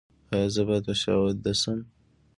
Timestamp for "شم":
1.61-1.79